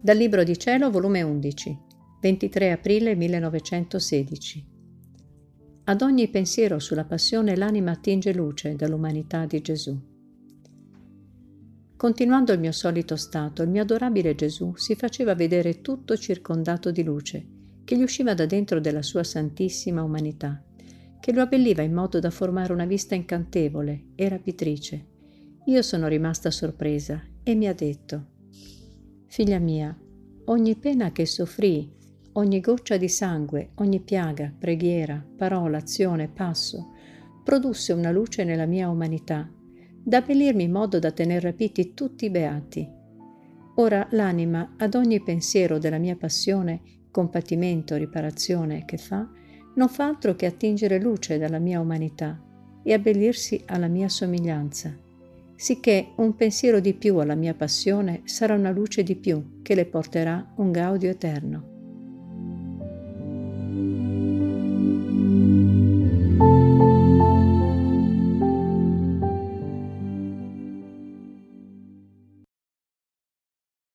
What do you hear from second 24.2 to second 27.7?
rapitrice. Io sono rimasta sorpresa e mi